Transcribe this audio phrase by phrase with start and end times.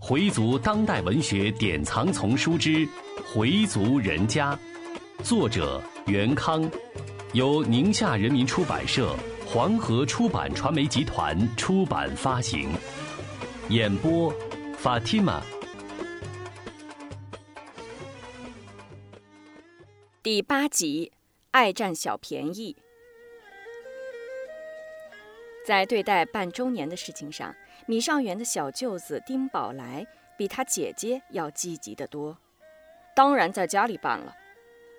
[0.00, 2.86] 回族当代文学典藏丛书之
[3.32, 4.54] 《回族人家》，
[5.24, 6.70] 作者袁康，
[7.32, 12.68] 由宁夏人民出版社、黄河出版传媒集团出版发行。
[13.70, 14.30] 演播
[14.82, 15.40] ：Fatima。
[20.22, 21.10] 第八集，
[21.52, 22.76] 爱占小便宜。
[25.64, 27.54] 在对待办周年的事情上，
[27.86, 30.06] 米尚元的小舅子丁宝来
[30.36, 32.36] 比他姐姐要积极得多。
[33.16, 34.36] 当然在家里办了，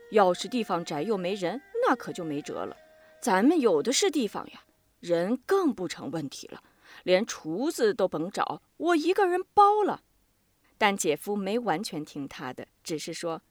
[0.09, 2.75] 要是地方窄又没人，那可就没辙了。
[3.21, 4.63] 咱们有的是地方呀，
[4.99, 6.63] 人更不成问题了，
[7.03, 10.01] 连厨子都甭找，我一个人包了。
[10.79, 13.43] 但姐夫没完全听他的，只是说：“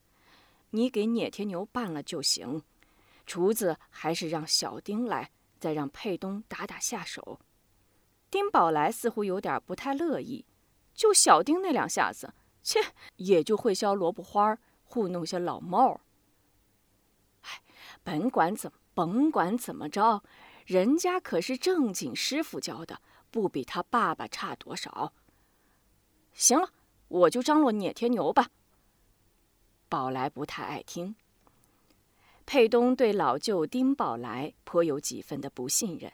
[0.70, 2.62] 你给聂天牛办了就行，
[3.24, 5.30] 厨子还是让小丁来。”
[5.64, 7.40] 再让佩东打打下手，
[8.30, 10.44] 丁宝来似乎有点不太乐意。
[10.92, 12.78] 就小丁那两下子，切，
[13.16, 16.02] 也就会削萝卜花，糊弄些老帽。
[17.40, 17.62] 哎，
[18.02, 20.22] 甭管怎甭管怎么着，
[20.66, 23.00] 人家可是正经师傅教的，
[23.30, 25.14] 不比他爸爸差多少。
[26.34, 26.68] 行了，
[27.08, 28.50] 我就张罗聂天牛吧。
[29.88, 31.16] 宝来不太爱听。
[32.46, 36.12] 佩东对老舅丁宝来颇有几分的不信任，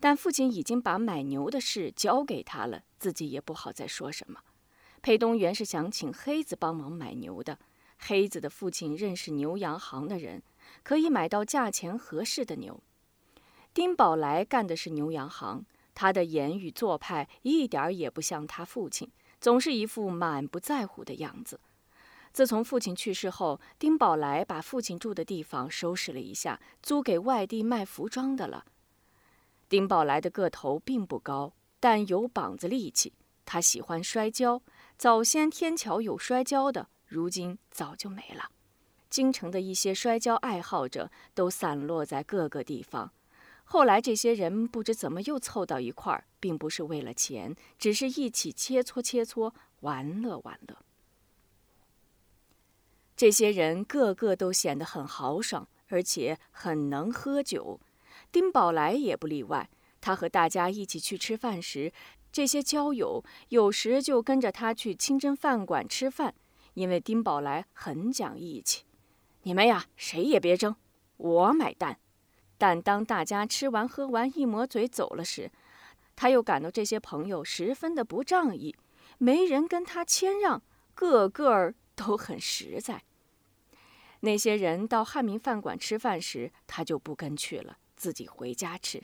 [0.00, 4.40] 但父亲已经把买牛的事交给他了，自己也不好再说什么。
[5.00, 7.58] 佩东原是想请黑子帮忙买牛的，
[7.98, 10.42] 黑子的父亲认识牛羊行的人，
[10.82, 12.82] 可以买到价钱合适的牛。
[13.72, 19.10] 丁宝来干的是牛羊行，他的言语做派一点儿也不像他父亲，
[19.40, 21.60] 总是一副满不在乎的样子。
[22.32, 28.64] 自从父亲去世后，丁宝来把父亲住的地方收拾了一下，租给外地卖服装的了。
[29.68, 33.12] 丁宝来的个头并不高，但有膀子力气。
[33.44, 34.62] 他喜欢摔跤，
[34.96, 38.50] 早先天桥有摔跤的，如今早就没了。
[39.08, 43.10] 京城的一些摔跤爱好者都散落在各个地方。
[43.64, 50.76] 后来这些人不知怎么又凑到一块儿，并不是为了钱，只是一起切磋切磋，玩乐玩乐。
[53.20, 57.78] 这些人个个都显得很豪爽，而且很能喝酒。
[58.32, 59.68] 丁宝来也不例外。
[60.00, 61.92] 他和大家一起去吃饭时，
[62.32, 66.34] 这些交友有时就跟着他去清真饭馆吃饭，
[66.72, 68.84] 因为丁宝来很讲义气。
[69.42, 70.74] 你们呀，谁也别争，
[71.18, 71.98] 我买单。
[72.56, 75.52] 但当大家吃完喝完一抹嘴走了时，
[76.16, 78.74] 他又感到这些朋友十分的不仗义，
[79.18, 80.62] 没人跟他谦让，
[80.94, 83.02] 个个儿都很实在。
[84.20, 89.02] 那些人到汉民饭馆吃饭时，他就不跟去了，自己回家吃。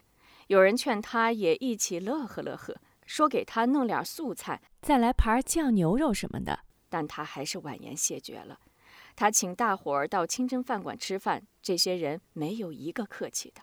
[0.48, 6.60] 有人劝他也一起乐呵乐呵，说给他弄点素菜，再来盘酱牛肉什么的。
[6.88, 8.60] 但他还是婉言谢绝了。
[9.16, 13.62] 他请大伙儿到清真饭馆吃饭，这些人没有一个客气的，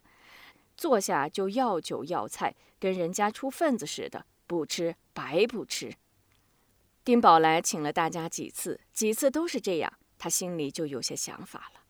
[0.76, 5.94] 坐下就要酒要菜，跟人家出份子似的，不吃白不吃。
[7.06, 9.94] 丁宝来请了大家几次，几次都是这样。
[10.24, 11.82] 他心里就有些想法了。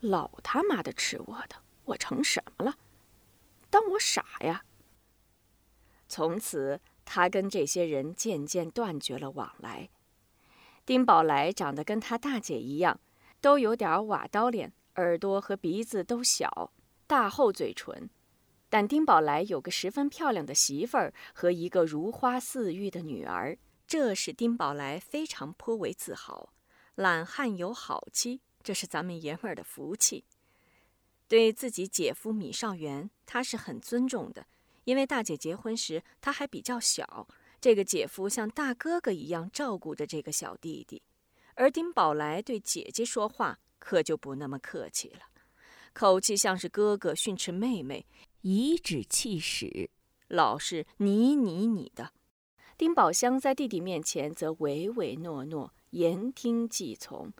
[0.00, 2.76] 老他妈的吃我的，我成什么了？
[3.70, 4.64] 当我傻呀？
[6.08, 9.90] 从此，他跟这些人渐渐断绝了往来。
[10.84, 12.98] 丁宝来长得跟他大姐一样，
[13.40, 16.72] 都有点瓦刀脸，耳朵和鼻子都小，
[17.06, 18.10] 大厚嘴唇。
[18.68, 23.56] 但丁宝来有个十分漂亮的媳妇儿和一个如花似玉的女儿。
[23.86, 26.52] 这使丁宝来非常颇为自豪。
[26.94, 30.24] 懒汉有好妻，这是咱们爷们儿的福气。
[31.26, 34.46] 对自己姐夫米少元，他是很尊重的，
[34.84, 37.26] 因为大姐结婚时他还比较小，
[37.60, 41.02] 这个姐夫像大哥哥一样照顾着这个小弟弟。
[41.54, 45.20] 而丁宝来对姐姐说话可就不那么客气了，
[45.92, 48.06] 口气像是哥哥训斥妹妹，
[48.42, 49.90] 颐指气使，
[50.28, 52.12] 老是你你你的。
[52.76, 57.32] 丁宝香在弟弟面前则唯唯诺诺、言听计从，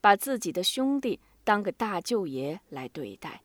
[0.00, 3.42] 把自己的兄弟当个大舅爷来对待。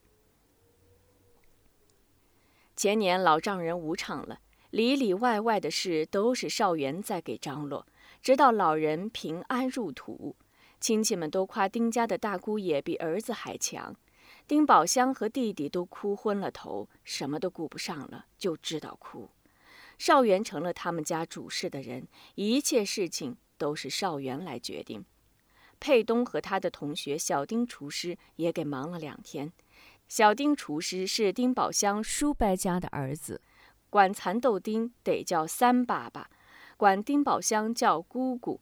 [2.75, 4.39] 前年老丈人无常了，
[4.69, 7.87] 里里外外的事都是少元在给张罗，
[8.21, 10.35] 直到老人平安入土，
[10.79, 13.95] 亲戚们都夸丁家的大姑爷比儿子还强。
[14.47, 19.29] 丁宝香和弟弟都哭昏了头，什么都顾不上了，就知道哭。
[20.01, 25.05] 少元成了他们家主事的人，一切事情都是少元来决定。
[25.79, 29.53] 佩东和他的同学小丁厨师也给忙了两天。
[30.07, 33.43] 小丁厨师是丁宝香叔伯家的儿子，
[33.91, 36.31] 管蚕豆丁得叫三爸爸，
[36.77, 38.59] 管丁宝香叫姑姑，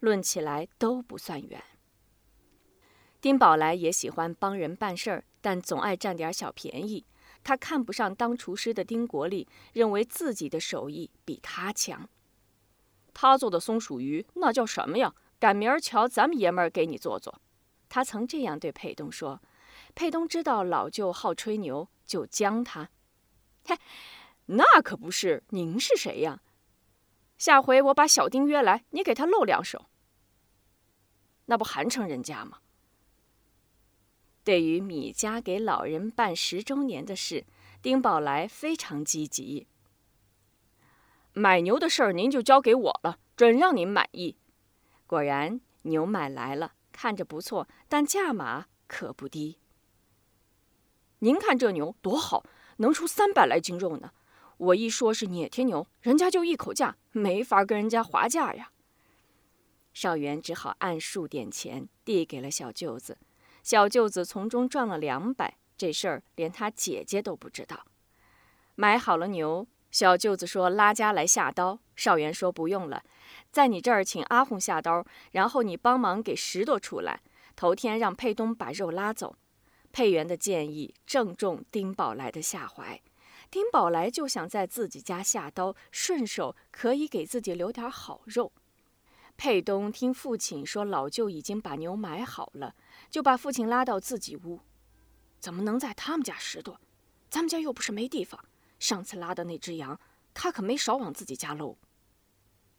[0.00, 1.64] 论起来都不算远。
[3.22, 7.06] 丁宝来也喜欢帮人办事儿，但总爱占点小便宜。
[7.44, 12.08] 他看不上当厨师的丁国立，认为自己的手艺比他强。
[13.12, 15.14] 他做的松鼠鱼那叫什么呀？
[15.38, 17.40] 赶明儿瞧咱们爷们儿给你做做。
[17.88, 19.40] 他曾这样对佩东说。
[19.94, 22.88] 佩东知道老舅好吹牛，就将他。
[23.66, 23.76] 嘿，
[24.46, 25.44] 那可不是。
[25.50, 26.40] 您是谁呀？
[27.36, 29.86] 下回我把小丁约来，你给他露两手。
[31.44, 32.58] 那不寒碜人家吗？
[34.44, 37.46] 对于米家给老人办十周年的事，
[37.80, 39.66] 丁宝来非常积极。
[41.32, 44.36] 买牛的事儿您就交给我了，准让您满意。
[45.06, 49.58] 果然，牛买来了，看着不错，但价码可不低。
[51.20, 52.44] 您看这牛多好，
[52.76, 54.12] 能出三百来斤肉呢。
[54.58, 58.70] 我一说是碾天牛，人家就一口价，没法跟人家划价呀。
[59.94, 63.16] 少元只好按数点钱，递给了小舅子。
[63.64, 67.86] 小舅子从中赚了两百，这事儿连他姐姐都不知道。
[68.74, 71.78] 买好了牛，小舅子说拉家来下刀。
[71.96, 73.02] 少元说不用了，
[73.50, 77.22] 在你这儿请阿红下刀，然后你帮忙给石头出来。
[77.56, 79.34] 头天让佩东把肉拉走。
[79.92, 83.00] 佩元的建议正中丁宝来的下怀，
[83.50, 88.52] 丁宝来就想在自己家下刀，顺手可以给自己留点好肉。
[89.36, 92.74] 佩东听父亲说老舅已经把牛买好了，
[93.14, 94.60] 就把父亲拉到自己屋。
[95.38, 96.76] 怎么能在他们家拾掇？
[97.30, 98.44] 咱们家又不是没地方。
[98.80, 100.00] 上次拉的那只羊，
[100.34, 101.78] 他可没少往自己家搂。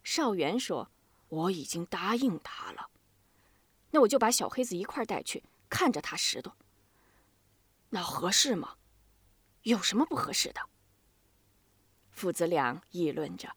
[0.04, 0.90] 少元说
[1.30, 2.90] ：“我已经答应他了，
[3.92, 6.52] 那我就把小黑子一块带去，看着他拾掇。”
[7.88, 8.76] 那合适吗？
[9.62, 10.60] 有什么不合适的？
[12.10, 13.56] 父子俩议论着。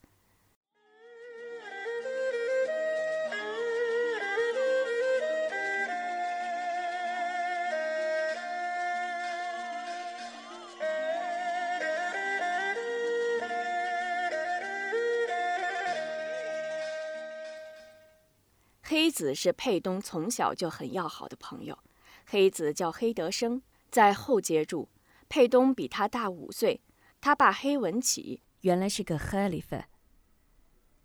[19.10, 21.80] 黑子是佩东从小就很要好的朋友，
[22.28, 23.60] 黑子叫黑德生。
[23.90, 24.88] 在后街住，
[25.28, 26.82] 佩东比他大五岁。
[27.20, 29.90] 他爸黑文启原来是个哈里法。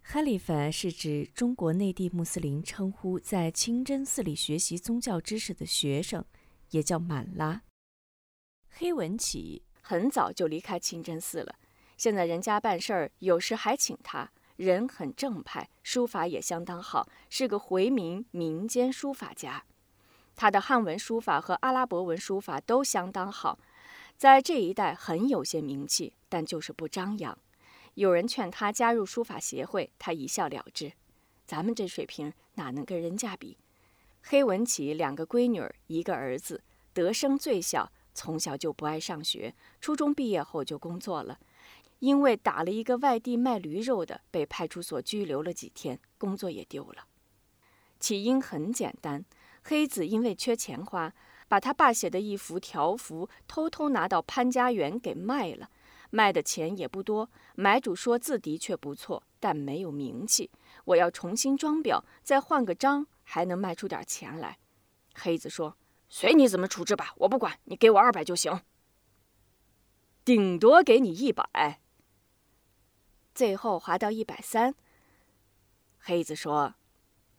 [0.02, 6.22] 哈里法是指中国内地穆斯林称呼在清真寺里学习宗教知识的学生，
[6.72, 7.62] 也叫满拉。
[8.68, 11.54] 黑文启很早就离开清真寺了，
[11.96, 14.30] 现在人家办事儿有时还请他。
[14.56, 19.64] 人很正派，书法也相当好，是个回民民间书法家。
[20.36, 23.58] 他的汉文书法和阿拉伯文书法都相当好，
[24.16, 27.36] 在这一带很有些名气，但就是不张扬。
[27.94, 30.92] 有人劝他加入书法协会，他一笑了之
[31.46, 33.56] ：“咱们这水平哪能跟人家比？”
[34.22, 36.62] 黑文启两个闺女儿，一个儿子，
[36.92, 41.38] 德生最小，从小就不爱上学，初中毕业后就工作了，
[42.04, 47.06] 因为打了一个外地卖驴肉的，被派出所拘留了几天，工作也丢了。
[47.98, 49.24] 起因很简单。
[49.62, 51.14] 黑子因为缺钱花，
[51.48, 55.70] 把他爸写的一幅条幅偷偷拿到潘家园给卖了，
[56.10, 57.30] 卖的钱也不多。
[57.54, 60.50] 买主说字的确不错，但没有名气。
[60.84, 64.58] 我要重新装裱，再换个章，还能卖出点钱来。
[65.14, 65.79] 黑子说
[66.10, 68.60] ：“随你怎么处置吧，我不管，你给我二百就行，
[70.22, 71.81] 顶多给你一百。”
[73.34, 74.74] 最后划到一百三。
[75.98, 76.74] 黑子说：“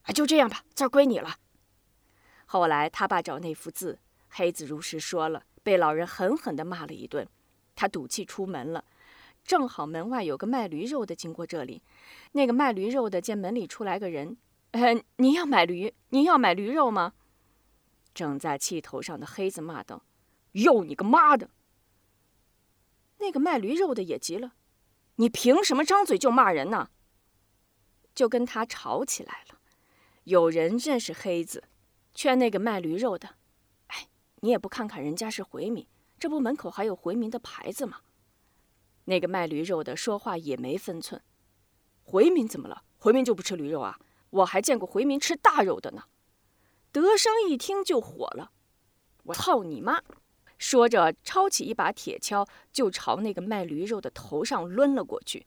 [0.04, 1.38] 啊，就这样吧，字儿归你了。”
[2.46, 4.00] 后来他爸找那幅字，
[4.30, 7.28] 黑子如实说了，被老人狠狠地骂了一顿。
[7.76, 8.86] 他赌气出门了，
[9.44, 11.82] 正好门外有个卖驴肉的经过这里。
[12.34, 14.38] 那个卖驴肉的见门里出来个人，
[14.72, 15.94] 呃，您要买驴？
[16.10, 17.14] 您要买驴肉吗？
[18.14, 20.04] 正在气头上的黑子骂道
[20.54, 21.50] ：“要你个妈的！”
[23.20, 24.54] 那个卖驴肉的也急了
[25.16, 26.90] ：“你凭什么张嘴就骂人呢？”
[28.14, 29.60] 就跟他吵起来了。
[30.24, 31.66] 有人认识黑子。
[32.18, 33.36] 劝那个卖驴肉的，
[33.88, 34.08] 哎，
[34.40, 35.86] 你也不看看人家是回民，
[36.18, 38.00] 这不门口还有回民的牌子吗？
[39.04, 41.22] 那个卖驴肉的说话也没分寸，
[42.06, 42.86] 回民怎么了？
[42.98, 44.00] 回民就不吃驴肉啊？
[44.30, 46.06] 我还见过回民吃大肉的呢。
[46.94, 48.54] 德生一听就火了，
[49.24, 50.02] 我操你妈！
[50.58, 55.46] 说着抄起一把铁锹就朝那个卖驴肉的头上抡了过去。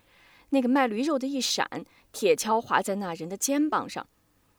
[0.50, 4.06] 那个卖驴肉的一闪，铁锹划在那人的肩膀上。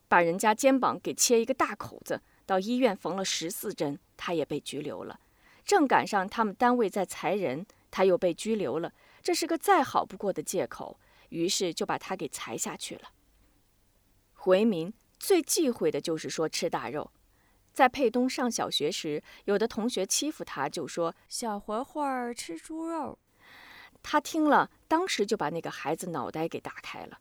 [0.08, 5.20] 把人家肩膀给切一个大口子，到医院缝了十四针，他也被拘留了。
[5.64, 8.92] 正赶上他们单位在裁人，他又被拘留了。
[9.22, 13.12] 这是个再好不过的借口，于是就把他给裁下去了。
[14.34, 17.12] 回民最忌讳的就是说吃大肉。
[17.80, 23.18] 在佩东上小学时，有的同学欺负他，就说“小混混吃猪肉”。
[24.04, 27.20] 他听了，当时就把那个孩子脑袋给打开了。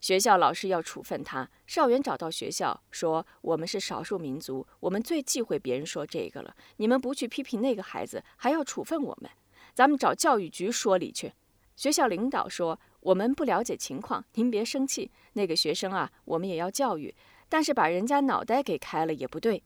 [0.00, 6.54] 学校老师要处分他，少元找到学校说：“我们是少数民族，我们最忌讳别人说这个了。
[6.76, 9.28] 你们不去批评那个孩子，还要处分我们，
[9.74, 11.32] 咱们找教育局说理去。”
[11.74, 15.10] 学校领导说：“我们不了解情况，您别生气。
[15.32, 17.12] 那个学生啊，我们也要教育，
[17.48, 19.60] 但是把人家脑袋给开了也不对。”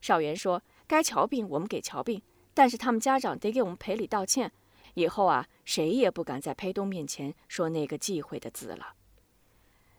[0.00, 2.22] 少元说：“该瞧病我们给瞧病，
[2.54, 4.50] 但是他们家长得给我们赔礼道歉。
[4.94, 8.94] 以后啊，谁也不敢在裴东面前说那个忌讳的字了。”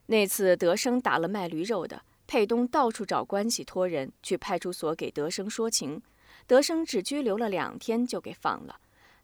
[0.08, 6.01] 那次德生打了卖驴肉的，佩东到处找关系托人去派出所给德生说情，
[6.46, 8.79] 德生只拘留了两天就给放了。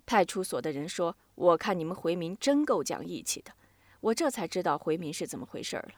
[0.05, 3.51] 派出所的人说：“我看你们回民真够讲义气的。”
[3.99, 5.89] 我这才知道回民是怎么回事了。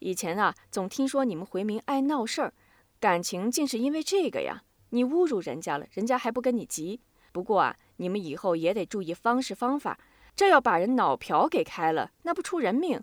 [0.00, 2.52] 以前啊，总听说你们回民爱闹事儿，
[3.02, 4.62] 感情竟是因为这个呀？
[4.90, 7.00] 你侮辱人家了，人家还不跟你急。
[7.32, 9.98] 不过啊，你们以后也得注意方式方法，
[10.36, 13.02] 这要把人脑瓢给开了，那不出人命。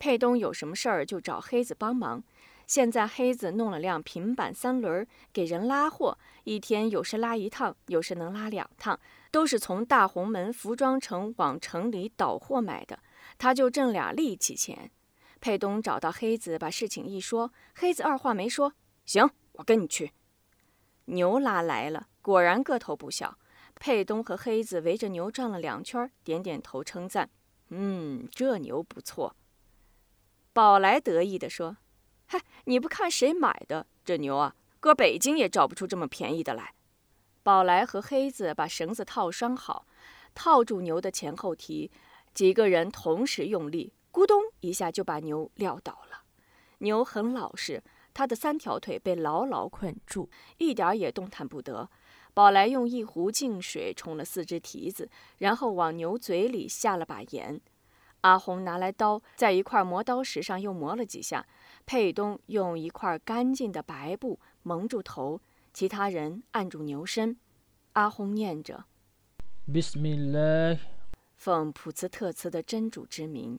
[0.00, 2.24] 佩东有什么事儿就找黑子帮忙。
[2.66, 8.98] 现在黑子弄了辆平板三轮，给人拉货，一天有时拉一趟，有时能拉两趟，
[9.30, 12.98] 都是从大红门服装城往城里倒货买的。
[13.38, 14.90] 他就挣俩力气钱。
[15.42, 20.12] 佩东找到黑子，把事情一说，黑子二话没说，行，我跟你去。
[21.06, 23.36] 牛拉来了，果然个头不小。
[23.74, 27.28] 佩东和黑子围着牛转了两圈，点点头称赞
[27.70, 29.34] ：“嗯，这牛不错。”
[30.54, 31.78] 宝来得意地说
[32.26, 34.54] ：“嗨，你不看谁买的这牛啊？
[34.78, 36.74] 搁北京也找不出这么便宜的来。”
[37.42, 39.88] 宝来和黑子把绳子套拴好，
[40.34, 41.90] 套住牛的前后蹄，
[42.32, 46.22] 几个人同时用力，咕咚一下就把牛撂倒了。
[46.78, 50.28] 牛很老实，它的三条腿被牢牢捆住，
[50.58, 51.88] 一点也动弹不得。
[52.34, 57.60] 宝来用一壶净水冲了四只蹄子，然后往牛嘴里下了把盐。
[58.22, 61.46] 阿红拿来刀，在一块磨刀石上又磨了几下。
[61.84, 65.40] 佩东用一块干净的白布蒙住头，
[65.72, 67.36] 其他人按住牛身。
[67.94, 68.84] 阿红念着
[69.66, 70.78] ：“Bismillah，：“
[71.36, 73.58] 奉普茨特茨的真主之名，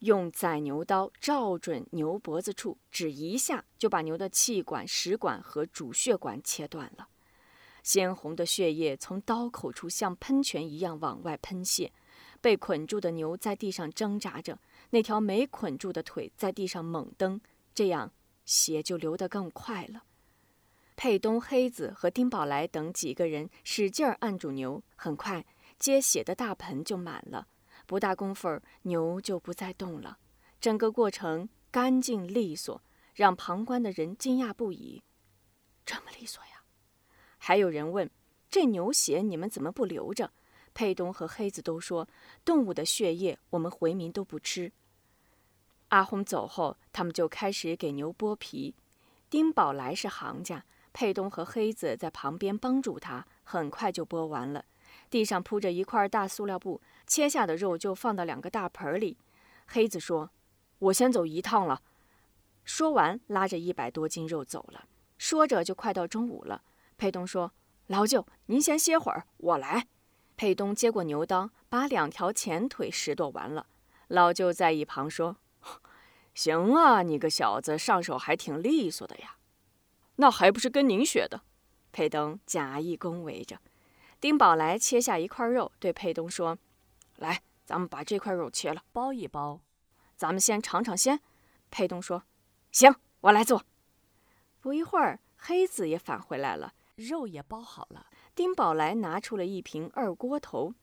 [0.00, 7.08] 用宰牛刀照准牛脖子处，只一下就把牛的气管、食管和主血管切断了。
[7.82, 11.92] 鲜红的血液从刀口处像喷泉一样往外喷泄。”
[12.40, 14.60] 被捆住的牛在地上挣扎着，
[14.90, 17.40] 那条没捆住的腿在地上猛蹬，
[17.74, 18.12] 这样
[18.44, 20.04] 血就流得更快了。
[20.94, 25.44] 佩东、黑子和丁宝来等几个人使劲按住牛，很快
[25.78, 27.48] 接血的大盆就满了。
[27.86, 30.18] 不大功夫，牛就不再动了。
[30.60, 32.82] 整个过程干净利索，
[33.14, 35.02] 让旁观的人惊讶不已。
[35.84, 36.62] 这么利索呀？
[37.38, 38.10] 还有人问：
[38.50, 40.32] 这牛血你们怎么不留着？
[40.74, 42.06] 佩东和黑子都说，
[42.44, 44.72] 动物的血液我们回民都不吃。
[45.88, 48.74] 阿红走后，他们就开始给牛剥皮。
[49.30, 54.64] 丁宝来是行家，佩东和黑子在旁边帮助他，很快就剥完了。
[55.10, 59.16] 地上铺着一块大塑料布，切下的肉就放到两个大盆里。
[59.66, 60.30] 黑子说
[60.78, 61.82] ：“我先走一趟了。”
[62.64, 64.86] 说完，拉着一百多斤肉走了。
[65.18, 66.62] 说着就快到中午了。
[66.98, 67.52] 佩东说
[67.86, 69.86] ：“老舅，您先歇会儿，我来。”
[70.36, 73.66] 佩东接过牛刀，把两条前腿拾掇完了。
[74.08, 75.36] 老舅在一旁说
[76.34, 79.36] ：“行啊，你个小子上手还挺利索的呀。”
[80.16, 81.42] 那还不是跟您学的。
[81.92, 83.58] 佩东假意恭维着。
[84.20, 86.58] 丁宝来切下一块肉，对佩东说
[87.16, 89.60] ：“来，咱们把这块肉切了，包一包。
[90.16, 91.20] 咱们先尝尝鲜。”
[91.70, 92.24] 佩东说
[92.72, 93.64] ：“行，我来做。”
[94.60, 98.06] 不一会儿，黑子也返回来了，肉也包好了。
[98.34, 100.74] 丁宝来拿出了一瓶二锅头，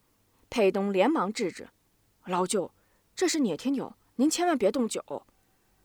[0.50, 1.70] 佩东连忙制止
[2.26, 2.72] ：“老舅，
[3.16, 5.26] 这是聂天牛，您千万别动酒。”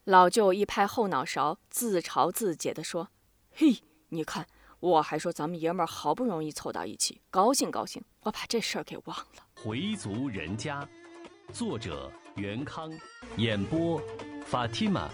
[0.04, 3.10] 老舅一拍后脑勺，自嘲自解地说
[3.52, 4.46] ：“嘿，你看，
[4.80, 9.24] 我还说咱们爷们儿好不容易凑到一起，高兴高兴，我把这事儿给忘了。”
[9.60, 10.88] 回族人家，
[11.52, 12.92] 作者袁康，
[13.36, 14.00] 演播
[14.46, 15.10] 法蒂玛。